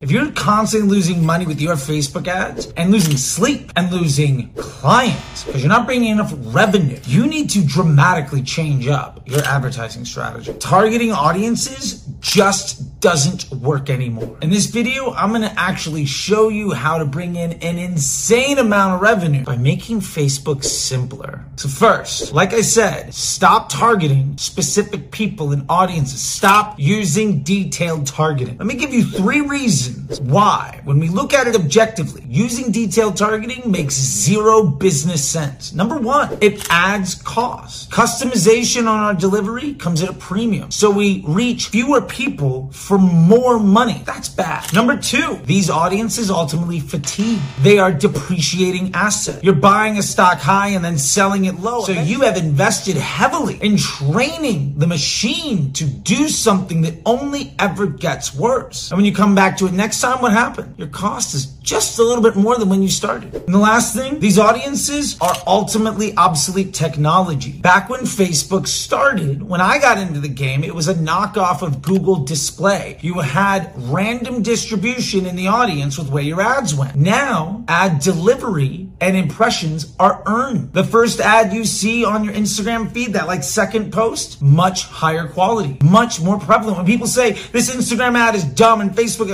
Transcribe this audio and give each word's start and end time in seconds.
If 0.00 0.12
you're 0.12 0.30
constantly 0.30 0.88
losing 0.88 1.26
money 1.26 1.44
with 1.44 1.60
your 1.60 1.74
Facebook 1.74 2.28
ads 2.28 2.72
and 2.76 2.92
losing 2.92 3.16
sleep 3.16 3.72
and 3.74 3.90
losing 3.90 4.52
clients 4.54 5.42
because 5.42 5.60
you're 5.60 5.68
not 5.68 5.86
bringing 5.86 6.10
enough 6.10 6.32
revenue, 6.54 7.00
you 7.04 7.26
need 7.26 7.50
to 7.50 7.66
dramatically 7.66 8.42
change 8.42 8.86
up 8.86 9.28
your 9.28 9.42
advertising 9.42 10.04
strategy. 10.04 10.54
Targeting 10.60 11.10
audiences 11.10 12.04
just 12.20 13.00
doesn't 13.00 13.50
work 13.60 13.90
anymore. 13.90 14.38
In 14.40 14.50
this 14.50 14.66
video, 14.66 15.12
I'm 15.14 15.32
to 15.32 15.52
actually 15.58 16.04
show 16.04 16.48
you 16.48 16.72
how 16.72 16.98
to 16.98 17.04
bring 17.04 17.34
in 17.34 17.54
an 17.54 17.78
insane 17.78 18.58
amount 18.58 18.94
of 18.94 19.00
revenue 19.00 19.44
by 19.44 19.56
making 19.56 20.00
Facebook 20.00 20.62
simpler. 20.62 21.44
So 21.56 21.68
first, 21.68 22.32
like 22.32 22.52
I 22.52 22.60
said, 22.60 23.14
stop 23.14 23.68
targeting 23.68 24.36
specific 24.38 25.10
people 25.10 25.52
and 25.52 25.64
audiences. 25.68 26.20
Stop 26.20 26.78
using 26.78 27.42
detailed 27.42 28.06
targeting. 28.06 28.58
Let 28.58 28.66
me 28.66 28.74
give 28.74 28.92
you 28.92 29.04
three 29.04 29.40
reasons 29.40 29.87
reason 29.88 29.97
why, 30.20 30.80
when 30.84 30.98
we 30.98 31.08
look 31.08 31.34
at 31.34 31.46
it 31.46 31.54
objectively, 31.54 32.24
using 32.28 32.72
detailed 32.72 33.16
targeting 33.16 33.70
makes 33.70 33.94
zero 33.94 34.64
business 34.64 35.22
sense. 35.22 35.74
Number 35.74 35.98
one, 35.98 36.38
it 36.40 36.66
adds 36.70 37.14
cost. 37.14 37.90
Customization 37.90 38.86
on 38.88 39.00
our 39.00 39.14
delivery 39.14 39.74
comes 39.74 40.02
at 40.02 40.08
a 40.08 40.14
premium. 40.14 40.70
So 40.70 40.90
we 40.90 41.22
reach 41.26 41.66
fewer 41.66 42.00
people 42.00 42.70
for 42.72 42.96
more 42.96 43.58
money. 43.58 44.02
That's 44.06 44.28
bad. 44.28 44.72
Number 44.72 44.96
two, 44.96 45.40
these 45.44 45.68
audiences 45.68 46.30
ultimately 46.30 46.80
fatigue. 46.80 47.40
They 47.60 47.78
are 47.78 47.92
depreciating 47.92 48.92
assets. 48.94 49.42
You're 49.44 49.54
buying 49.54 49.98
a 49.98 50.02
stock 50.02 50.38
high 50.38 50.68
and 50.68 50.84
then 50.84 50.96
selling 50.96 51.44
it 51.44 51.56
low. 51.56 51.82
So 51.82 51.92
you 51.92 52.22
have 52.22 52.36
invested 52.38 52.96
heavily 52.96 53.58
in 53.60 53.76
training 53.76 54.78
the 54.78 54.86
machine 54.86 55.72
to 55.74 55.84
do 55.84 56.28
something 56.28 56.80
that 56.82 56.94
only 57.04 57.52
ever 57.58 57.86
gets 57.86 58.34
worse. 58.34 58.90
And 58.90 58.96
when 58.96 59.04
you 59.04 59.14
come 59.14 59.34
back 59.34 59.56
to 59.58 59.66
it 59.66 59.72
next 59.72 59.97
time, 60.00 60.20
what 60.20 60.32
happened? 60.32 60.74
Your 60.78 60.88
cost 60.88 61.34
is 61.34 61.46
just 61.62 61.98
a 61.98 62.02
little 62.02 62.22
bit 62.22 62.36
more 62.36 62.56
than 62.56 62.68
when 62.68 62.82
you 62.82 62.88
started. 62.88 63.34
And 63.34 63.54
the 63.54 63.58
last 63.58 63.94
thing, 63.94 64.20
these 64.20 64.38
audiences 64.38 65.18
are 65.20 65.34
ultimately 65.46 66.16
obsolete 66.16 66.72
technology. 66.74 67.52
Back 67.52 67.88
when 67.88 68.00
Facebook 68.00 68.66
started, 68.66 69.42
when 69.42 69.60
I 69.60 69.78
got 69.78 69.98
into 69.98 70.20
the 70.20 70.28
game, 70.28 70.64
it 70.64 70.74
was 70.74 70.88
a 70.88 70.94
knockoff 70.94 71.62
of 71.62 71.82
Google 71.82 72.24
Display. 72.24 72.98
You 73.00 73.20
had 73.20 73.72
random 73.76 74.42
distribution 74.42 75.26
in 75.26 75.36
the 75.36 75.48
audience 75.48 75.98
with 75.98 76.10
where 76.10 76.22
your 76.22 76.40
ads 76.40 76.74
went. 76.74 76.96
Now, 76.96 77.64
ad 77.68 78.00
delivery 78.00 78.88
and 79.00 79.16
impressions 79.16 79.94
are 79.98 80.22
earned. 80.26 80.72
The 80.72 80.84
first 80.84 81.20
ad 81.20 81.52
you 81.52 81.64
see 81.64 82.04
on 82.04 82.24
your 82.24 82.34
Instagram 82.34 82.90
feed, 82.90 83.12
that 83.12 83.26
like 83.26 83.42
second 83.42 83.92
post, 83.92 84.40
much 84.42 84.84
higher 84.84 85.28
quality, 85.28 85.76
much 85.82 86.20
more 86.20 86.38
prevalent. 86.38 86.78
When 86.78 86.86
people 86.86 87.06
say 87.06 87.32
this 87.32 87.74
Instagram 87.74 88.16
ad 88.16 88.34
is 88.34 88.44
dumb 88.44 88.80
and 88.80 88.90
Facebook 88.90 89.28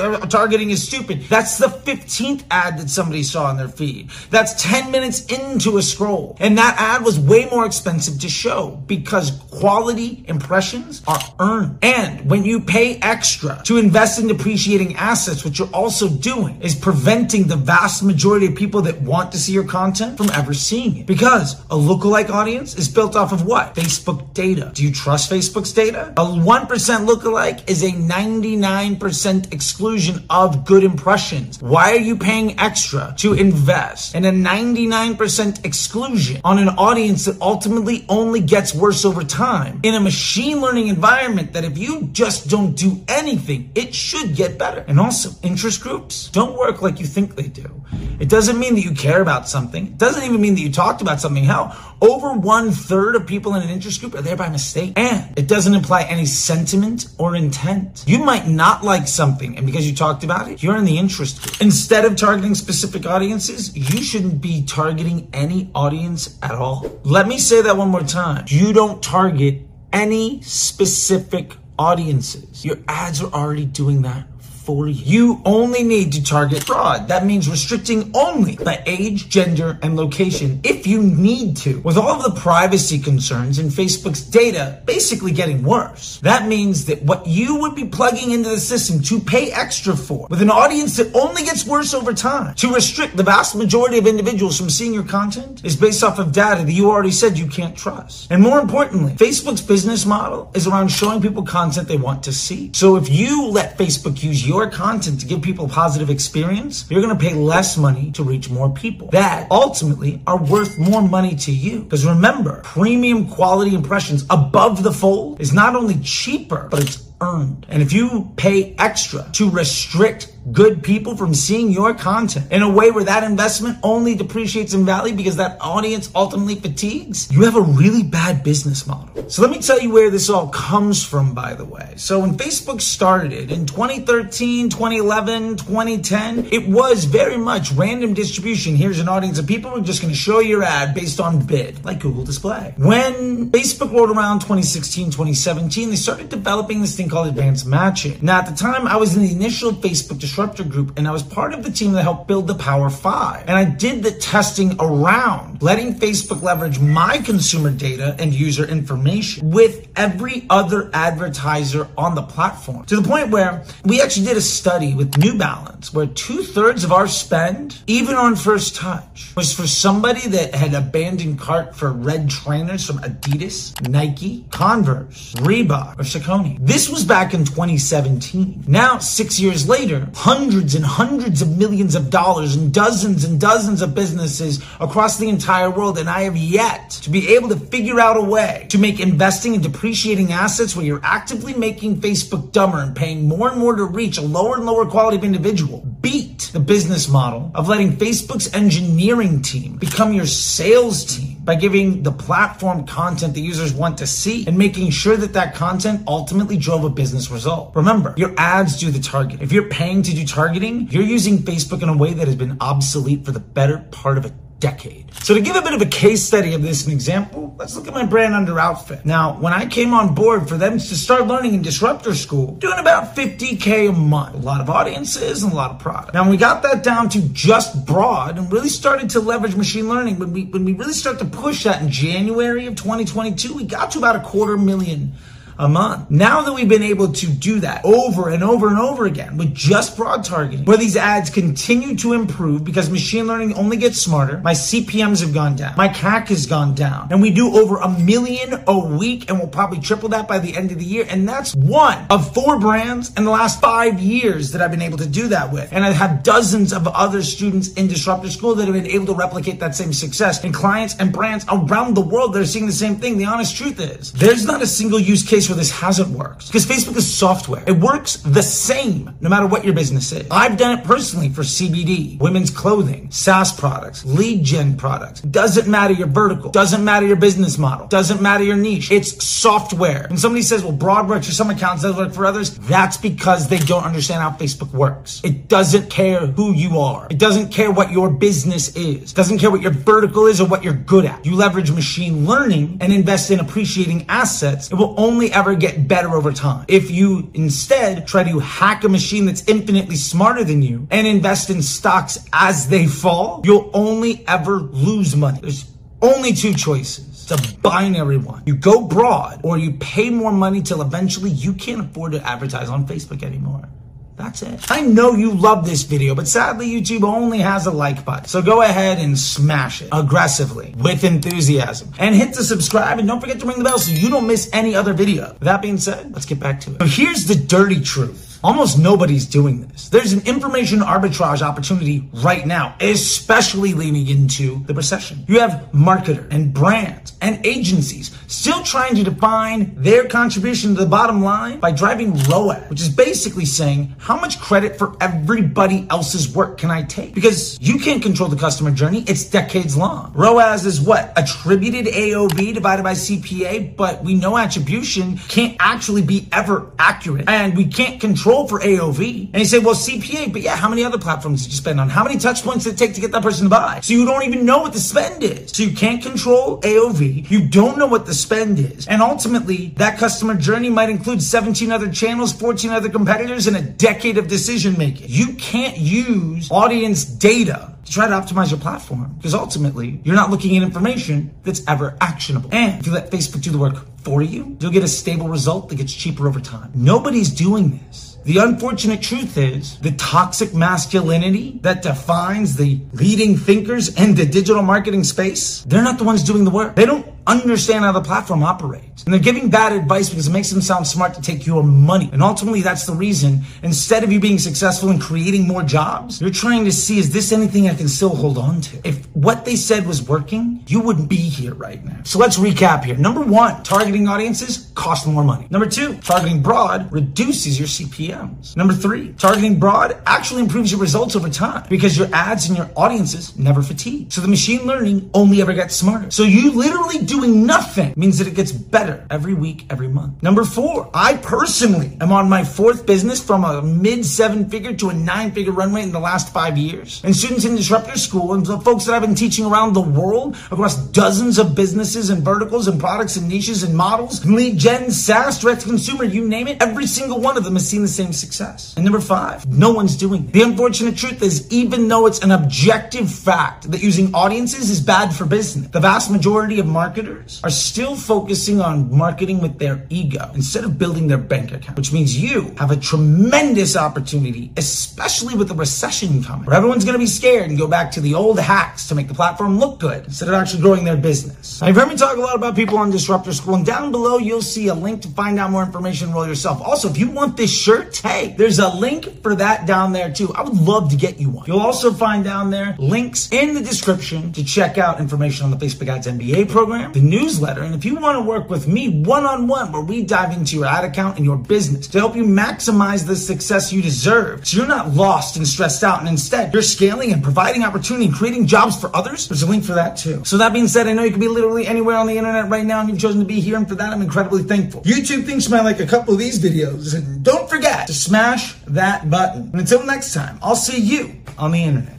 targeting 0.55 0.71
is 0.71 0.87
stupid, 0.87 1.23
that's 1.23 1.59
the 1.59 1.67
15th 1.67 2.45
ad 2.49 2.79
that 2.79 2.89
somebody 2.89 3.25
saw 3.25 3.47
on 3.47 3.57
their 3.57 3.69
feed. 3.69 4.09
That's 4.31 4.63
10 4.63 4.93
minutes 4.93 5.27
into 5.27 5.79
a 5.79 5.83
scroll. 5.83 6.37
And 6.39 6.57
that 6.59 6.77
ad 6.79 7.05
was 7.05 7.19
way 7.19 7.49
more 7.51 7.67
expensive 7.67 8.21
to 8.21 8.29
show 8.29 8.81
because 8.87 9.33
quality 9.51 10.25
impressions 10.29 11.03
are 11.09 11.19
earned. 11.41 11.79
And 11.83 12.31
when 12.31 12.45
you 12.45 12.61
pay 12.61 13.01
extra 13.01 13.61
to 13.65 13.79
invest 13.79 14.21
in 14.21 14.29
depreciating 14.29 14.95
assets, 14.95 15.45
what 15.45 15.59
you're 15.59 15.75
also 15.75 16.09
doing 16.09 16.63
is 16.63 16.77
preventing 16.77 17.49
the 17.49 17.57
vast 17.57 18.05
majority 18.05 18.47
of 18.47 18.55
people 18.55 18.83
that 18.83 19.01
want 19.03 19.33
to 19.33 19.39
see 19.39 19.53
your 19.53 19.67
content 19.67 20.17
from 20.17 20.31
ever 20.31 20.55
seeing 20.55 20.99
it. 20.99 21.07
Because 21.07 21.55
a 21.65 21.75
lookalike 21.75 22.31
audience 22.31 22.77
is 22.77 22.89
built 22.89 23.17
off 23.17 23.33
of 23.33 23.45
what? 23.45 23.75
Facebook 23.75 24.33
data. 24.35 24.71
Do 24.73 24.85
you 24.85 24.93
trust 24.93 25.33
Facebook's 25.33 25.73
data? 25.73 26.13
A 26.17 26.25
1% 26.25 27.07
lookalike 27.09 27.69
is 27.69 27.83
a 27.83 27.91
99% 27.91 29.53
exclusion 29.53 30.25
of 30.31 30.44
good 30.49 30.85
impressions. 30.85 31.61
Why 31.61 31.93
are 31.93 32.01
you 32.01 32.17
paying 32.17 32.59
extra 32.59 33.15
to 33.19 33.35
invest 33.35 34.15
in 34.15 34.25
a 34.25 34.31
99% 34.31 35.65
exclusion 35.65 36.41
on 36.45 36.59
an 36.59 36.69
audience 36.71 37.25
that 37.25 37.41
ultimately 37.41 38.05
only 38.09 38.41
gets 38.41 38.75
worse 38.75 39.05
over 39.05 39.25
time 39.25 39.81
in 39.83 39.95
a 39.95 40.01
machine 40.01 40.61
learning 40.61 40.89
environment 40.89 41.53
that 41.53 41.65
if 41.65 41.79
you 41.79 42.09
just 42.13 42.49
don't 42.49 42.75
do 42.77 43.03
anything, 43.09 43.71
it 43.75 43.95
should 43.95 44.37
get 44.37 44.59
better. 44.59 44.85
And 44.87 45.01
also, 45.01 45.31
interest 45.43 45.81
groups 45.81 46.29
don't 46.31 46.57
work 46.59 46.83
like 46.83 47.01
you 47.01 47.07
think 47.07 47.35
they 47.35 47.49
do. 47.49 47.85
It 48.21 48.29
doesn't 48.29 48.59
mean 48.59 48.75
that 48.75 48.83
you 48.83 48.93
care 48.93 49.23
about 49.23 49.49
something. 49.49 49.87
It 49.87 49.99
doesn't 49.99 50.23
even 50.23 50.41
mean 50.41 50.55
that 50.55 50.61
you 50.61 50.73
talked 50.73 51.03
about 51.03 51.21
something. 51.21 51.45
Hell, 51.45 51.77
over 52.01 52.33
one 52.33 52.71
third 52.71 53.15
of 53.15 53.27
people 53.27 53.55
in 53.55 53.63
an 53.63 53.69
interest 53.69 54.01
group 54.01 54.15
are 54.15 54.23
there 54.23 54.37
by 54.37 54.49
mistake. 54.49 54.93
And 54.97 55.37
it 55.39 55.49
doesn't 55.49 55.75
imply 55.75 56.03
any 56.03 56.27
sentiment 56.27 57.07
or 57.19 57.37
intent. 57.37 58.05
You 58.07 58.19
might 58.19 58.47
not 58.47 58.85
like 58.85 59.09
something, 59.09 59.57
and 59.57 59.67
because 59.67 59.89
you 59.89 59.95
talked 59.95 60.25
about 60.25 60.51
it, 60.51 60.63
you're 60.63 60.77
in 60.77 60.85
the 60.85 60.99
interest 60.99 61.43
group. 61.43 61.61
Instead 61.61 62.05
of 62.05 62.17
targeting 62.17 62.55
specific 62.55 63.07
audiences, 63.07 63.77
you 63.77 64.03
shouldn't 64.03 64.41
be 64.41 64.65
targeting 64.65 65.29
any 65.33 65.71
audience 65.75 66.39
at 66.43 66.53
all. 66.53 67.01
Let 67.05 67.29
me 67.29 67.39
say 67.39 67.63
that 67.63 67.77
one 67.77 67.89
more 67.89 68.03
time. 68.03 68.45
You 68.49 68.73
don't 68.73 69.03
target 69.03 69.63
any 69.93 70.43
specific 70.43 71.57
audiences. 71.79 72.65
Your 72.65 72.79
ads 72.89 73.23
are 73.23 73.33
already 73.33 73.65
doing 73.65 74.03
that 74.03 74.27
for 74.65 74.89
you. 74.89 75.43
Only 75.45 75.83
need 75.83 76.13
to 76.15 76.23
target 76.23 76.65
fraud. 76.65 77.09
That 77.09 77.27
means 77.27 77.49
restricting 77.49 78.11
only 78.15 78.57
by 78.57 78.83
age, 78.87 79.29
gender, 79.29 79.79
and 79.83 79.97
location 79.97 80.61
if 80.65 80.87
you 80.87 81.03
need 81.03 81.57
to. 81.59 81.81
With 81.81 81.99
all 81.99 82.21
of 82.21 82.23
the 82.23 82.41
privacy 82.41 82.99
concerns 82.99 83.59
and 83.59 83.71
Facebook's 83.71 84.23
data 84.23 84.83
basically 84.87 85.33
getting 85.33 85.63
worse, 85.63 86.19
that 86.23 86.49
means 86.49 86.87
that 86.87 87.03
what 87.03 87.27
you 87.27 87.57
would 87.61 87.75
be 87.75 87.85
plugging 87.85 88.31
into 88.31 88.49
the 88.49 88.61
system 88.61 89.01
to 89.03 89.21
pay 89.21 89.53
extra 89.53 89.97
for 89.97 90.27
with 90.31 90.41
an 90.41 90.51
audience 90.51 90.97
that 90.97 91.15
only 91.15 91.43
gets 91.43 91.67
worse 91.67 91.93
over 91.93 92.15
time 92.15 92.55
to 92.55 92.73
restrict 92.73 93.17
the 93.17 93.23
vast 93.23 93.55
majority 93.55 93.99
of 93.99 94.07
individuals 94.07 94.59
from 94.59 94.71
seeing 94.71 94.95
your 94.95 95.05
content 95.05 95.65
is 95.65 95.77
based 95.77 96.03
off 96.03 96.19
of 96.19 96.33
data 96.33 96.65
that 96.65 96.73
you 96.73 96.91
already 96.91 97.11
said 97.11 97.39
you 97.39 97.47
can't 97.47 97.77
trust. 97.77 98.31
And 98.31 98.43
more 98.43 98.61
importantly, 98.61 99.13
Facebook's 99.13 99.61
business 99.61 100.07
model 100.07 100.51
is 100.55 100.67
around 100.67 100.89
showing 100.89 101.21
people 101.21 101.43
content 101.43 101.89
they 101.89 101.97
want 101.97 102.23
to 102.25 102.33
see. 102.33 102.71
So 102.73 102.97
if 102.97 103.11
you 103.11 103.47
let 103.49 103.77
Facebook 103.77 104.23
use 104.23 104.47
your 104.47 104.54
your 104.55 104.71
content 104.71 105.21
to 105.21 105.27
give 105.27 105.43
people 105.43 105.67
a 105.67 105.69
positive 105.69 106.11
experience, 106.11 106.89
you're 106.89 107.03
going 107.03 107.17
to 107.17 107.25
pay 107.25 107.35
less 107.35 107.77
money 107.77 108.13
to 108.13 108.23
reach 108.23 108.49
more 108.51 108.71
people 108.71 109.09
that 109.09 109.51
ultimately 109.51 110.23
are 110.27 110.39
worth 110.39 110.79
more 110.79 111.03
money 111.03 111.35
to 111.35 111.53
you. 111.53 111.83
Because 111.83 112.07
remember, 112.07 112.61
premium 112.63 113.29
quality 113.29 113.75
impressions 113.75 114.25
above 114.31 114.83
the 114.83 114.93
fold 114.93 115.41
is 115.41 115.53
not 115.53 115.75
only 115.75 115.99
cheaper, 116.01 116.69
but 116.71 116.81
it's 116.81 116.97
earned. 117.25 117.67
And 117.69 117.83
if 117.83 117.93
you 117.93 118.33
pay 118.37 118.75
extra 118.79 119.29
to 119.33 119.51
restrict 119.51 120.31
good 120.53 120.83
people 120.83 121.17
from 121.17 121.33
seeing 121.33 121.71
your 121.71 121.95
content 121.95 122.53
in 122.53 122.63
a 122.63 122.71
way 122.71 122.91
where 122.91 123.05
that 123.05 123.25
investment 123.25 123.79
only 123.83 124.15
depreciates 124.15 124.75
in 124.75 124.85
value 124.85 125.15
because 125.15 125.37
that 125.37 125.57
audience 125.61 126.11
ultimately 126.15 126.55
fatigues, 126.57 127.31
you 127.33 127.43
have 127.43 127.57
a 127.57 127.63
really 127.63 128.03
bad 128.03 128.45
business 128.45 128.87
model. 128.87 129.29
So 129.31 129.43
let 129.43 129.51
me 129.51 129.61
tell 129.61 129.81
you 129.81 129.91
where 129.91 130.11
this 130.11 130.29
all 130.29 130.49
comes 130.49 131.05
from, 131.05 131.35
by 131.35 131.55
the 131.55 131.65
way. 131.65 131.95
So 131.97 132.21
when 132.21 132.37
Facebook 132.37 132.83
started 132.83 133.51
in 133.51 133.67
2013, 133.67 134.69
2011, 134.69 135.57
2010, 135.57 136.49
it 136.53 136.69
was 136.69 137.05
very 137.05 137.39
much 137.39 137.73
random 137.73 138.13
distribution. 138.13 138.77
Here's 138.77 139.01
an 139.01 139.09
audience 139.09 139.39
of 139.39 139.47
people. 139.47 139.73
We're 139.73 139.81
just 139.81 140.03
going 140.03 140.13
to 140.13 140.19
show 140.19 140.41
your 140.41 140.63
ad 140.63 140.95
based 140.95 141.21
on 141.21 141.45
bid, 141.47 141.85
like 141.85 142.01
Google 142.01 142.25
Display. 142.25 142.75
When 142.77 143.51
Facebook 143.51 143.93
rolled 143.93 144.11
around 144.11 144.41
2016, 144.41 145.07
2017, 145.07 145.91
they 145.91 145.97
started 145.97 146.29
developing 146.29 146.81
this 146.81 146.97
thing 146.97 147.09
called 147.15 147.29
advanced 147.29 147.65
matching. 147.65 148.19
Now, 148.23 148.41
at 148.41 148.47
the 148.47 148.57
time, 148.57 148.89
I 148.89 148.97
was 148.97 149.17
in 149.17 149.23
the 149.23 149.31
initial 149.31 149.71
Facebook 149.71 150.19
disruptor 150.19 150.65
group 150.65 150.99
and 150.99 151.07
I 151.07 151.13
was 151.13 151.23
part 151.23 151.55
of 151.55 151.63
the 151.63 151.71
team 151.71 151.93
that 151.93 152.03
helped 152.03 152.27
build 152.27 152.49
the 152.49 152.57
Power 152.57 152.91
Five. 152.91 153.43
And 153.47 153.57
I 153.57 153.65
did 153.65 154.03
the 154.03 154.11
testing 154.11 154.75
around 154.81 155.63
letting 155.63 155.95
Facebook 155.95 156.43
leverage 156.43 156.81
my 156.81 157.19
consumer 157.19 157.71
data 157.71 158.17
and 158.19 158.35
user 158.35 158.65
information 158.65 159.49
with 159.49 159.87
every 159.95 160.45
other 160.51 160.91
advertiser 160.93 161.89
on 161.97 162.17
the 162.17 162.23
platform 162.23 162.85
to 162.87 162.97
the 162.97 163.09
point 163.09 163.31
where 163.31 163.65
we 163.85 164.03
actually 164.03 164.27
did 164.27 164.37
a 164.37 164.41
study 164.41 164.95
with 164.95 165.17
New 165.17 165.39
Balance 165.39 165.95
where 165.95 166.07
two 166.09 166.43
thirds 166.43 166.83
of 166.83 166.91
our 166.91 167.07
spend, 167.07 167.79
even 167.87 168.17
on 168.17 168.35
first 168.35 168.75
touch, 168.75 169.33
was 169.37 169.53
for 169.53 169.69
somebody 169.69 170.27
that 170.29 170.53
had 170.53 170.75
abandoned 170.75 171.39
cart 171.39 171.77
for 171.77 171.93
red 171.93 172.29
trainers 172.29 172.85
from 172.85 172.99
Adidas, 172.99 173.89
Nike, 173.89 174.45
Converse, 174.51 175.35
Reebok, 175.35 175.99
or 175.99 176.03
Saucony. 176.03 176.59
This 176.61 176.89
was 176.95 177.05
back 177.05 177.35
in 177.35 177.45
2017. 177.45 178.67
Now, 178.69 178.99
six 178.99 179.41
years 179.41 179.69
later, 179.69 180.09
hundreds 180.15 180.77
and 180.77 180.85
hundreds 180.85 181.43
of 181.43 181.59
millions 181.59 181.97
of 181.97 182.09
dollars 182.09 182.55
and 182.55 182.73
dozens 182.73 183.25
and 183.25 183.41
dozens 183.41 183.83
of 183.83 183.97
businesses 183.97 184.65
across 184.79 185.19
the 185.19 185.29
entire 185.29 185.71
world. 185.71 185.99
And 185.99 186.09
I 186.09 186.21
have 186.21 186.37
yet 186.37 186.91
to 187.03 187.11
be 187.11 187.35
able 187.35 187.49
to 187.49 187.57
figure 187.57 187.99
out 187.99 188.17
a 188.17 188.23
way 188.23 188.69
to 188.71 188.79
make 188.79 189.01
investing 189.01 189.55
and 189.55 189.63
depreciating 189.63 190.33
assets 190.33 190.77
where 190.77 190.87
you're 190.87 191.01
actively 191.03 191.53
making 191.53 192.01
Facebook 192.01 192.53
dumber 192.53 192.79
and 192.79 192.95
paying 192.95 193.27
more 193.27 193.51
and 193.51 193.59
more 193.59 193.75
to 193.75 193.85
reach 193.85 194.17
a 194.19 194.23
lower 194.23 194.55
and 194.55 194.65
lower 194.65 194.87
quality 194.87 195.17
of 195.17 195.25
individual 195.25 195.81
beat 196.01 196.51
the 196.53 196.61
business 196.61 197.09
model 197.09 197.51
of 197.55 197.67
letting 197.67 197.97
Facebook's 197.97 198.53
engineering 198.55 199.43
team 199.43 199.77
become 199.79 200.13
your 200.13 200.27
sales 200.27 201.05
team 201.17 201.34
by 201.45 201.55
giving 201.55 202.03
the 202.03 202.13
platform 202.13 202.87
content 202.87 203.35
the 203.35 203.41
users 203.41 203.73
want 203.73 203.99
to 203.99 204.07
see 204.07 204.47
and 204.47 204.57
making 204.57 204.91
sure 204.91 205.17
that 205.17 205.35
that 205.35 205.55
content 205.55 206.03
ultimately 206.09 206.57
drove 206.57 206.85
a 206.85 206.91
business 206.91 207.31
result. 207.31 207.75
Remember, 207.75 208.15
your 208.17 208.35
ads 208.39 208.79
do 208.79 208.91
the 208.91 209.01
target. 209.01 209.43
If 209.43 209.53
you're 209.53 209.69
paying 209.69 210.03
to 210.03 210.15
do 210.15 210.25
targeting, 210.25 210.89
you're 210.91 211.03
using 211.03 211.39
Facebook 211.39 211.83
in 211.83 211.89
a 211.89 211.97
way 211.97 212.15
that 212.15 212.27
has 212.27 212.37
been 212.37 212.57
obsolete 212.61 213.25
for 213.25 213.33
the 213.33 213.41
better 213.41 213.79
part 213.91 214.19
of 214.19 214.25
a 214.25 214.44
decade. 214.65 215.13
So 215.17 215.35
to 215.35 215.43
give 215.43 215.57
a 215.57 215.63
bit 215.63 215.75
of 215.75 215.83
a 215.83 215.87
case 215.87 216.23
study 216.23 216.55
of 216.55 216.63
this, 216.63 216.87
an 216.87 216.93
example, 216.93 217.55
let's 217.59 217.77
look 217.77 217.87
at 217.87 217.93
my 217.93 218.07
brand 218.07 218.33
Underoutfit. 218.33 219.05
Now, 219.05 219.39
when 219.39 219.53
I 219.53 219.67
came 219.67 219.93
on 219.93 220.15
board 220.15 220.49
for 220.49 220.57
them 220.57 220.79
to 220.79 220.97
start 220.97 221.27
learning 221.27 221.53
in 221.53 221.61
Disrupter 221.61 222.15
School, 222.15 222.55
doing 222.55 222.79
about 222.79 223.15
50K 223.15 223.91
a 223.91 223.93
month, 223.93 224.37
a 224.37 224.39
lot 224.39 224.63
of 224.63 224.71
audiences 224.71 225.43
and 225.43 225.53
a 225.53 225.55
lot 225.55 225.71
of 225.71 225.79
product. 225.81 226.15
Now, 226.15 226.23
when 226.23 226.31
we 226.31 226.39
got 226.39 226.63
that 226.63 226.83
down 226.83 227.11
to 227.11 227.21
just 227.29 227.85
broad 227.85 228.39
and 228.39 228.51
really 228.51 228.71
started 228.71 229.11
to 229.11 229.21
leverage 229.21 229.55
machine 229.55 229.87
learning, 229.87 230.19
when 230.19 230.33
we, 230.33 230.45
when 230.45 230.65
we 230.65 230.73
really 230.73 230.95
start 230.95 231.19
to 231.19 231.27
push 231.27 231.65
that 231.65 231.83
in 231.83 231.91
January 231.91 232.65
of 232.65 232.75
2022, 232.75 233.53
we 233.53 233.65
got 233.65 233.91
to 233.91 233.99
about 233.99 234.17
a 234.17 234.21
quarter 234.21 234.57
million 234.57 235.13
a 235.59 235.69
month. 235.69 236.11
Now 236.11 236.43
that 236.43 236.53
we've 236.53 236.69
been 236.69 236.83
able 236.83 237.13
to 237.13 237.27
do 237.27 237.61
that 237.61 237.85
over 237.85 238.29
and 238.31 238.43
over 238.43 238.69
and 238.69 238.79
over 238.79 239.07
again 239.07 239.37
with 239.37 239.55
just 239.55 239.97
broad 239.97 240.25
targeting, 240.25 240.65
where 240.65 240.77
these 240.77 240.97
ads 240.97 241.31
continue 241.31 241.97
to 241.97 242.13
improve 242.13 242.65
because 242.65 242.91
machine 242.91 243.27
learning 243.27 243.55
only 243.55 243.77
gets 243.77 244.01
smarter, 244.01 244.39
my 244.39 244.53
CPMs 244.53 245.21
have 245.21 245.33
gone 245.33 245.57
down, 245.57 245.75
my 245.77 245.89
CAC 245.89 246.29
has 246.29 246.47
gone 246.47 246.75
down, 246.75 247.09
and 247.11 247.23
we 247.23 247.31
do 247.31 247.57
over 247.57 247.77
a 247.77 247.89
million 247.89 248.63
a 248.67 248.79
week, 248.79 249.29
and 249.29 249.39
we'll 249.39 249.49
probably 249.49 249.81
triple 249.81 250.09
that 250.11 250.27
by 250.29 250.39
the 250.39 250.57
end 250.57 250.73
of 250.73 250.79
the 250.79 250.85
year. 250.85 251.07
And 251.09 251.29
that's 251.29 251.55
one 251.55 252.07
of 252.11 252.33
four 252.35 252.59
brands 252.59 253.13
in 253.17 253.25
the 253.25 253.31
last 253.31 253.61
five 253.61 254.01
years 254.01 254.53
that 254.53 254.61
I've 254.61 254.71
been 254.71 254.83
able 254.83 254.99
to 254.99 255.07
do 255.07 255.29
that 255.29 255.53
with. 255.53 255.73
And 255.73 255.85
I 255.85 255.91
have 255.91 256.23
dozens 256.23 256.73
of 256.73 256.87
other 256.89 257.23
students 257.23 257.69
in 257.75 257.89
Disrupter 257.89 258.31
School 258.31 258.55
that 258.57 258.67
have 258.67 258.75
been 258.75 258.87
able 258.87 259.07
to 259.07 259.15
replicate 259.15 259.61
that 259.61 259.75
same 259.75 259.93
success, 259.93 260.43
and 260.45 260.53
clients 260.53 260.97
and 260.99 261.13
brands 261.13 261.45
around 261.51 261.95
the 261.95 262.01
world 262.01 262.33
that 262.35 262.43
are 262.43 262.47
seeing 262.47 262.67
the 262.67 262.73
same 262.73 262.97
thing. 262.97 263.19
The 263.19 263.27
honest 263.27 263.57
truth 263.57 263.81
is, 263.81 264.13
there's 264.13 264.45
not 264.45 264.63
a 264.63 264.67
single 264.67 264.99
use 264.99 265.23
case 265.23 265.44
case 265.45 265.51
where 265.51 265.59
this 265.59 265.71
hasn't 265.71 266.09
worked. 266.11 266.47
Because 266.47 266.67
Facebook 266.67 266.97
is 266.97 267.13
software. 267.13 267.63
It 267.67 267.77
works 267.77 268.17
the 268.17 268.43
same 268.43 269.15
no 269.21 269.29
matter 269.29 269.47
what 269.47 269.65
your 269.65 269.75
business 269.75 270.13
is. 270.13 270.27
I've 270.31 270.57
done 270.57 270.79
it 270.79 270.85
personally 270.85 271.29
for 271.29 271.43
CBD, 271.43 272.19
women's 272.19 272.51
clothing, 272.51 273.11
SaaS 273.11 273.53
products, 273.53 274.05
lead 274.05 274.45
gen 274.45 274.77
products. 274.77 275.21
Doesn't 275.21 275.69
matter 275.69 275.95
your 275.95 276.07
vertical. 276.07 276.51
Doesn't 276.51 276.85
matter 276.85 277.07
your 277.07 277.17
business 277.17 277.59
model. 277.59 277.87
Doesn't 277.89 278.23
matter 278.23 278.45
your 278.45 278.57
niche. 278.57 278.91
It's 278.91 279.25
software. 279.25 280.07
When 280.09 280.19
somebody 280.19 280.43
says, 280.43 280.63
well, 280.63 280.73
broad 280.73 281.09
works 281.09 281.27
for 281.27 281.33
some 281.33 281.51
accounts, 281.51 281.83
doesn't 281.83 281.99
work 281.99 282.15
for 282.15 282.27
others, 282.27 282.57
that's 282.59 282.97
because 282.97 283.49
they 283.49 283.59
don't 283.59 283.85
understand 283.85 284.23
how 284.23 284.31
Facebook 284.31 284.73
works. 284.73 285.21
It 285.25 285.49
doesn't 285.49 285.91
care 285.91 286.27
who 286.27 286.55
you 286.55 286.79
are. 286.79 287.07
It 287.11 287.19
doesn't 287.19 287.51
care 287.51 287.71
what 287.71 287.91
your 287.91 288.11
business 288.11 288.75
is. 288.77 289.13
It 289.13 289.17
doesn't 289.17 289.39
care 289.39 289.51
what 289.51 289.61
your 289.61 289.73
vertical 289.73 290.27
is 290.27 290.41
or 290.41 290.49
what 290.49 290.65
you're 290.65 290.75
good 290.75 291.05
at. 291.05 291.25
You 291.25 291.37
leverage 291.37 291.71
machine 291.71 292.27
learning 292.27 292.79
and 292.81 292.93
invest 292.93 293.31
in 293.31 293.41
appreciating 293.41 294.07
assets. 294.09 294.71
It 294.71 294.77
will 294.77 294.95
only 294.99 295.33
ever 295.35 295.55
get 295.55 295.89
better 295.89 296.15
over 296.15 296.33
time. 296.33 296.65
If 296.69 296.91
you 296.91 297.31
instead 297.35 298.07
try 298.07 298.25
to 298.25 298.39
hack 298.39 298.85
a 298.85 298.89
machine 298.89 299.27
that's 299.27 299.47
infinitely 299.49 299.97
smarter 299.97 300.45
than 300.45 300.63
you 300.63 300.87
and 300.91 301.07
invest 301.07 301.51
in 301.51 301.63
stocks 301.63 302.25
as 302.33 302.69
they 302.69 302.87
fall, 302.87 303.43
you'll 303.45 303.71
only 303.75 304.25
ever 304.27 304.59
lose 304.61 305.17
money. 305.17 305.41
There's 305.43 305.71
only 306.01 306.33
two 306.33 306.55
choices. 306.55 307.31
It's 307.31 307.31
a 307.31 307.59
binary 307.59 308.19
one. 308.19 308.43
You 308.47 308.55
go 308.55 308.87
broad 308.87 309.41
or 309.43 309.59
you 309.59 309.73
pay 309.73 310.11
more 310.11 310.33
money 310.33 310.63
till 310.63 310.83
eventually 310.83 311.31
you 311.31 311.55
can't 311.55 311.81
afford 311.81 312.13
to 312.13 312.23
advertise 312.27 312.69
on 312.69 312.87
Facebook 312.87 313.23
anymore. 313.23 313.69
That's 314.17 314.43
it. 314.43 314.71
I 314.71 314.81
know 314.81 315.13
you 315.13 315.33
love 315.33 315.67
this 315.67 315.83
video, 315.83 316.15
but 316.15 316.29
sadly 316.29 316.71
YouTube 316.71 317.03
only 317.03 317.39
has 317.39 317.67
a 317.67 317.71
like 317.71 318.05
button. 318.05 318.27
So 318.27 318.43
go 318.43 318.63
ahead 318.63 318.99
and 318.99 319.19
smash 319.19 319.83
it 319.83 319.89
aggressively 319.91 320.75
with 320.79 321.03
enthusiasm 321.03 321.93
and 321.99 322.15
hit 322.15 322.35
the 322.35 322.45
subscribe 322.45 322.99
and 322.99 323.09
don't 323.09 323.21
forget 323.21 323.41
to 323.41 323.47
ring 323.47 323.59
the 323.59 323.65
bell 323.65 323.79
so 323.79 323.93
you 323.93 324.11
don't 324.11 324.27
miss 324.27 324.49
any 324.53 324.75
other 324.75 324.93
video. 324.93 325.37
That 325.41 325.63
being 325.63 325.79
said, 325.79 326.13
let's 326.13 326.27
get 326.27 326.39
back 326.39 326.61
to 326.61 326.75
it. 326.75 326.81
So 326.81 326.87
here's 326.87 327.27
the 327.27 327.35
dirty 327.35 327.81
truth. 327.81 328.34
Almost 328.45 328.79
nobody's 328.79 329.25
doing 329.25 329.67
this. 329.67 329.89
There's 329.89 330.13
an 330.13 330.21
information 330.27 330.81
arbitrage 330.81 331.41
opportunity 331.41 332.07
right 332.13 332.47
now, 332.47 332.77
especially 332.79 333.73
leaning 333.73 334.07
into 334.07 334.63
the 334.67 334.75
recession. 334.75 335.25
You 335.27 335.41
have 335.41 335.71
marketer 335.73 336.31
and 336.31 336.53
brands 336.53 337.17
and 337.23 337.41
agencies 337.47 338.15
still 338.27 338.63
trying 338.63 338.97
to 338.97 339.03
define 339.03 339.75
their 339.77 340.07
contribution 340.07 340.75
to 340.75 340.81
the 340.81 340.87
bottom 340.87 341.23
line 341.23 341.59
by 341.59 341.73
driving 341.73 342.13
ROAS, 342.25 342.69
which 342.69 342.83
is 342.83 342.91
basically 342.91 343.47
saying 343.47 343.95
how 343.97 344.21
much 344.21 344.39
credit 344.39 344.77
for 344.77 344.95
everybody 345.01 345.87
else's 345.89 346.29
work 346.29 346.59
can 346.59 346.71
I 346.71 346.83
take? 346.83 347.15
Because 347.15 347.59
you 347.63 347.79
can't 347.79 348.03
control 348.03 348.29
the 348.29 348.37
customer 348.37 348.73
journey. 348.73 349.05
It's 349.07 349.25
decades 349.25 349.75
long. 349.75 350.13
ROAS 350.15 350.67
is 350.67 350.83
what? 350.83 351.15
Attributed 351.17 351.87
AOV 351.87 352.53
divided 352.53 352.83
by 352.83 352.93
CPA, 352.93 353.75
but 353.75 354.05
we 354.05 354.15
know 354.15 354.37
attribution 354.37 355.17
can't 355.29 355.57
actually 355.61 356.03
be 356.03 356.29
ever 356.31 356.71
accurate 356.79 357.27
and 357.27 357.57
we 357.57 357.65
can't 357.65 358.03
control 358.03 358.34
for 358.49 358.61
AOV. 358.61 359.31
And 359.33 359.37
you 359.37 359.45
say, 359.45 359.61
well, 359.61 359.75
CPA, 359.75 360.33
but 360.33 360.43
yeah, 360.43 360.57
how 360.57 360.69
many 360.69 360.85
other 360.85 360.99
platforms 360.99 361.45
did 361.45 361.53
you 361.53 361.57
spend 361.57 361.81
on? 361.81 361.89
How 361.89 362.03
many 362.03 362.19
touch 362.19 362.43
points 362.43 362.65
did 362.65 362.75
it 362.75 362.77
take 362.77 362.95
to 362.95 363.01
get 363.01 363.13
that 363.13 363.23
person 363.23 363.45
to 363.45 363.51
buy? 363.51 363.81
So 363.81 363.95
you 363.95 364.05
don't 364.05 364.25
even 364.25 364.45
know 364.45 364.59
what 364.59 364.73
the 364.73 364.81
spend 364.81 365.23
is. 365.23 365.53
So 365.53 365.63
you 365.63 365.77
can't 365.77 366.03
control 366.03 366.61
AOV. 366.61 367.31
You 367.31 367.49
don't 367.49 367.79
know 367.79 367.87
what 367.87 368.07
the 368.07 368.15
spend 368.15 368.59
is. 368.59 368.89
And 368.89 369.01
ultimately, 369.01 369.69
that 369.77 369.99
customer 369.99 370.35
journey 370.35 370.71
might 370.71 370.91
include 370.91 371.23
17 371.23 371.71
other 371.71 371.91
channels, 371.91 372.33
14 372.33 372.71
other 372.71 372.89
competitors, 372.89 373.47
and 373.47 373.57
a 373.57 373.63
decade 373.63 374.19
of 374.19 374.27
decision 374.27 374.77
making. 374.77 375.07
You 375.09 375.35
can't 375.35 375.79
use 375.79 376.51
audience 376.51 377.05
data 377.05 377.77
to 377.85 377.93
try 377.93 378.09
to 378.09 378.15
optimize 378.15 378.51
your 378.51 378.61
platform 378.61 379.15
because 379.17 379.35
ultimately 379.35 380.01
you're 380.05 380.15
not 380.15 380.31
looking 380.31 380.57
at 380.57 380.63
information 380.63 381.35
that's 381.43 381.63
ever 381.69 381.97
actionable. 382.01 382.51
And 382.53 382.81
if 382.81 382.87
you 382.87 382.93
let 382.93 383.11
Facebook 383.11 383.43
do 383.43 383.51
the 383.51 383.59
work 383.59 383.87
for 384.05 384.23
you, 384.23 384.57
you'll 384.61 384.71
get 384.71 384.85
a 384.85 384.89
stable 384.89 385.29
result 385.29 385.69
that 385.71 385.77
gets 385.77 385.93
cheaper 385.93 386.29
over 386.29 386.41
time. 386.41 386.71
Nobody's 386.75 387.31
doing 387.31 387.81
this. 387.89 388.19
The 388.25 388.39
unfortunate 388.39 389.03
truth 389.03 389.37
is 389.37 389.79
the 389.81 389.93
toxic 389.93 390.55
masculinity 390.55 391.59
that 391.63 391.83
defines 391.83 392.57
the 392.57 392.81
leading 392.93 393.37
thinkers 393.37 393.95
in 394.01 394.15
the 394.15 394.25
digital 394.25 394.63
marketing 394.63 395.05
space, 395.05 395.63
they're 395.65 395.83
not 395.83 395.99
the 395.99 396.05
ones 396.05 396.23
doing 396.23 396.45
the 396.45 396.51
work. 396.51 396.75
They 396.75 396.87
don't 396.87 397.07
understand 397.27 397.85
how 397.85 397.93
the 397.93 398.01
platform 398.01 398.43
operates. 398.43 399.05
And 399.05 399.13
they're 399.13 399.21
giving 399.21 399.51
bad 399.51 399.73
advice 399.73 400.09
because 400.09 400.29
it 400.29 400.33
makes 400.33 400.51
them 400.51 400.61
sound 400.61 400.87
smart 400.87 401.15
to 401.15 401.21
take 401.21 401.47
your 401.47 401.63
money. 401.63 402.09
And 402.13 402.23
ultimately, 402.23 402.63
that's 402.63 402.87
the 402.87 402.95
reason. 402.95 403.41
Instead 403.63 404.05
of 404.05 404.13
you 404.13 404.21
being 404.21 404.39
successful 404.39 404.91
in 404.91 404.99
creating 404.99 405.47
more 405.47 405.63
jobs, 405.63 406.21
you're 406.21 406.31
trying 406.31 406.65
to 406.65 406.73
see, 406.73 406.99
is 406.99 407.13
this 407.13 407.33
anything 407.33 407.69
I 407.69 407.75
can 407.75 407.89
still 407.89 408.15
hold 408.15 408.39
on 408.39 408.61
to? 408.63 408.89
If 408.89 409.07
what 409.15 409.45
they 409.45 409.57
said 409.57 409.87
was 409.87 410.07
working, 410.07 410.63
you 410.67 410.81
wouldn't 410.81 411.09
be 411.09 411.17
here 411.17 411.55
right 411.55 411.85
now. 411.85 411.99
So 412.05 412.19
let's 412.19 412.39
recap 412.39 412.85
here. 412.85 412.97
Number 412.97 413.21
one, 413.21 413.63
targeting 413.63 414.09
audiences 414.09 414.71
cost 414.75 415.07
more 415.07 415.25
money. 415.25 415.47
Number 415.51 415.67
two, 415.67 415.95
targeting 415.99 416.43
broad 416.43 416.93
reduces 416.93 417.59
your 417.59 417.69
CPMs. 417.69 418.57
Number 418.57 418.73
three, 418.73 419.13
targeting 419.15 419.59
broad 419.59 419.97
actually 420.07 420.43
improves 420.43 420.71
your 420.71 420.81
results 420.81 421.17
over 421.17 421.29
time 421.29 421.67
because 421.69 421.97
your 421.97 422.09
ads 422.13 422.49
and 422.49 422.57
your 422.57 422.71
audiences 422.77 423.37
never 423.39 423.63
fatigue. 423.63 424.13
So 424.13 424.21
the 424.21 424.29
machine 424.29 424.67
learning 424.67 425.11
only 425.15 425.41
ever 425.41 425.53
gets 425.53 425.75
smarter. 425.75 426.11
So 426.11 426.23
you 426.23 426.53
literally 426.53 427.05
do 427.05 427.14
doing 427.15 427.47
nothing 427.47 427.95
means 427.97 428.19
that 428.19 428.27
it 428.27 428.35
gets 428.35 428.51
better 428.51 429.07
every 429.09 429.35
week, 429.35 429.67
every 429.71 429.87
month. 429.87 430.21
Number 430.23 430.45
four, 430.45 430.91
I 430.93 431.17
personally 431.19 431.97
am 432.01 432.11
on 432.11 432.29
my 432.29 432.43
fourth 432.43 432.87
business 432.87 433.23
from 433.23 433.45
a 433.45 433.63
mid 433.63 434.05
seven 434.05 434.49
figure 434.51 434.75
to 434.75 434.89
a 434.89 434.95
nine 434.95 435.31
figure 435.31 435.53
runway 435.53 435.83
in 435.83 435.93
the 435.93 436.01
last 436.01 436.33
five 436.33 436.59
years. 436.59 437.01
And 437.05 437.15
students 437.15 437.45
in 437.45 437.55
Disrupter 437.55 437.99
School 437.99 438.35
and 438.35 438.45
the 438.45 438.59
folks 438.59 438.85
that 438.87 438.95
I've 438.95 439.03
been 439.03 439.15
teaching 439.15 439.47
around 439.47 439.75
the 439.75 439.81
world 439.81 440.37
across 440.51 440.77
dozens 440.89 441.39
of 441.39 441.55
businesses 441.55 442.11
and 442.11 442.25
verticals 442.25 442.67
and 442.67 442.81
products 442.81 443.17
and 443.17 443.29
niches 443.29 443.63
and 443.63 443.77
models, 443.77 444.25
lead 444.27 444.59
gen, 444.59 444.91
SaaS, 444.91 445.41
direct 445.41 445.61
to 445.63 445.69
consumer, 445.69 446.03
you 446.03 446.27
name 446.27 446.49
it, 446.49 446.61
every 446.61 446.87
single 446.87 447.21
one 447.21 447.37
of 447.37 447.45
them 447.45 447.55
has 447.55 447.69
seen 447.69 447.83
the 447.83 447.89
same 447.89 448.13
success. 448.13 448.75
And 448.77 448.85
number 448.85 449.01
five, 449.01 449.47
no 449.47 449.73
one's 449.73 449.97
doing 449.97 450.25
it. 450.25 450.33
The 450.33 450.43
unfortunate 450.43 450.97
truth 450.97 451.23
is, 451.23 451.51
even 451.53 451.87
though 451.87 452.07
it's 452.07 452.23
an 452.25 452.33
objective 452.33 453.09
fact 453.09 453.71
that 453.71 453.83
using 453.83 454.13
audiences 454.15 454.69
is 454.69 454.81
bad 454.81 455.15
for 455.15 455.25
business, 455.25 455.69
the 455.69 455.81
vast 455.81 456.11
majority 456.11 456.59
of 456.59 456.67
marketers 456.67 457.04
are 457.43 457.51
still 457.51 457.97
focusing 457.97 458.61
on 458.61 458.97
marketing 458.97 459.41
with 459.41 459.59
their 459.59 459.87
ego 459.89 460.31
instead 460.35 460.65
of 460.65 460.79
building 460.79 461.09
their 461.09 461.19
bank 461.19 461.53
account, 461.53 461.77
which 461.77 461.93
means 461.93 462.21
you 462.21 462.55
have 462.59 462.71
a 462.71 462.77
tremendous 462.77 463.77
opportunity, 463.77 464.51
especially 464.57 465.35
with 465.35 465.49
the 465.49 465.55
recession 465.55 466.23
coming, 466.23 466.47
where 466.47 466.57
everyone's 466.57 466.85
going 466.85 466.95
to 466.95 466.99
be 466.99 467.07
scared 467.07 467.49
and 467.49 467.59
go 467.59 467.67
back 467.67 467.91
to 467.93 468.01
the 468.01 468.15
old 468.15 468.39
hacks 468.39 468.89
to 468.89 468.95
make 468.95 469.09
the 469.09 469.15
platform 469.15 469.59
look 469.59 469.81
good 469.81 470.05
instead 470.05 470.29
of 470.29 470.35
actually 470.35 470.63
growing 470.63 470.85
their 470.85 470.97
business. 470.97 471.61
Now, 471.61 471.69
you've 471.69 471.77
heard 471.77 471.89
me 471.89 471.97
talk 471.97 472.17
a 472.17 472.21
lot 472.21 472.35
about 472.35 472.57
people 472.57 472.79
on 472.79 472.91
Disrupter 472.91 473.33
School, 473.33 473.55
and 473.55 473.67
down 473.67 473.91
below 473.91 474.19
you'll 474.19 474.43
see 474.43 474.69
a 474.69 474.75
link 474.75 475.03
to 475.03 475.09
find 475.09 475.39
out 475.39 475.51
more 475.51 475.63
information 475.63 476.13
roll 476.13 476.27
yourself. 476.27 476.61
Also, 476.63 476.89
if 476.89 476.99
you 476.99 477.11
want 477.11 477.37
this 477.37 477.53
shirt, 477.53 477.97
hey, 477.99 478.35
there's 478.39 478.59
a 478.59 478.69
link 478.69 479.23
for 479.23 479.35
that 479.35 479.67
down 479.67 479.93
there 479.93 480.13
too. 480.13 480.33
I 480.35 480.43
would 480.43 480.59
love 480.59 480.91
to 480.91 480.97
get 480.97 481.19
you 481.19 481.31
one. 481.31 481.47
You'll 481.47 481.61
also 481.61 481.93
find 481.93 482.25
down 482.25 482.51
there 482.51 482.77
links 482.79 483.31
in 483.33 483.55
the 483.55 483.61
description 483.61 484.33
to 484.33 484.45
check 484.45 484.79
out 484.79 485.01
information 485.01 485.45
on 485.45 485.51
the 485.51 485.57
Facebook 485.57 485.89
Ads 485.89 486.07
MBA 486.07 486.49
program 486.49 486.94
the 486.95 487.01
newsletter. 487.01 487.63
And 487.63 487.75
if 487.75 487.85
you 487.85 487.97
want 487.97 488.17
to 488.17 488.23
work 488.23 488.49
with 488.49 488.67
me 488.67 489.03
one 489.03 489.27
on 489.27 489.47
one, 489.49 489.73
where 489.73 489.83
we 489.83 490.05
dive 490.05 490.33
into 490.33 490.57
your 490.57 490.65
ad 490.65 490.85
account 490.85 491.17
and 491.17 491.25
your 491.25 491.37
business 491.37 491.89
to 491.89 491.99
help 491.99 492.17
you 492.17 492.25
maximize 492.25 493.07
the 493.07 493.17
success 493.17 493.73
you 493.73 493.83
deserve, 493.83 494.47
so 494.47 494.57
you're 494.57 494.67
not 494.67 494.93
lost 494.93 495.37
and 495.37 495.47
stressed 495.47 495.85
out, 495.85 495.99
and 495.99 496.09
instead 496.09 496.55
you're 496.55 496.63
scaling 496.63 497.13
and 497.13 497.23
providing 497.23 497.65
opportunity 497.65 498.07
and 498.07 498.15
creating 498.15 498.47
jobs 498.47 498.81
for 498.81 498.95
others, 498.95 499.29
there's 499.29 499.43
a 499.43 499.47
link 499.47 499.65
for 499.65 499.75
that 499.75 499.97
too. 499.97 500.25
So 500.25 500.39
that 500.39 500.53
being 500.53 500.69
said, 500.69 500.87
I 500.87 500.93
know 500.93 501.03
you 501.03 501.11
can 501.11 501.21
be 501.21 501.29
literally 501.29 501.67
anywhere 501.67 501.97
on 501.97 502.07
the 502.07 502.17
internet 502.17 502.49
right 502.49 502.65
now, 502.65 502.81
and 502.81 502.89
you've 502.89 503.01
chosen 503.01 503.21
to 503.21 503.27
be 503.27 503.41
here, 503.41 503.57
and 503.57 503.69
for 503.69 503.75
that, 503.75 503.93
I'm 503.93 504.01
incredibly 504.01 504.45
thankful. 504.45 504.83
YouTube 504.83 505.27
thinks 505.27 505.49
might 505.51 505.63
like 505.63 505.81
a 505.81 505.87
couple 505.87 506.15
of 506.15 506.21
these 506.21 506.39
videos, 506.39 506.95
and 506.95 507.25
don't 507.25 507.51
forget 507.51 507.89
to 507.89 507.93
smash 507.93 508.55
that 508.69 509.11
button. 509.11 509.51
And 509.51 509.61
until 509.61 509.85
next 509.85 510.15
time, 510.15 510.39
I'll 510.43 510.57
see 510.57 510.81
you 510.81 511.21
on 511.37 511.51
the 511.51 511.63
internet. 511.63 511.95